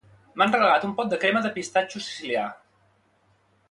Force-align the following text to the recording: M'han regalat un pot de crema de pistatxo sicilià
M'han 0.41 0.55
regalat 0.55 0.87
un 0.87 0.95
pot 1.01 1.13
de 1.13 1.21
crema 1.25 1.45
de 1.45 1.53
pistatxo 1.59 2.05
sicilià 2.09 2.51